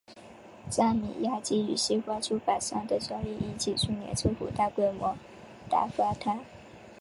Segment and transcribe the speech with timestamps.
[0.67, 5.15] 扎米亚京与西方出版商的交易引起苏联政府大规模
[5.69, 6.39] 挞伐他。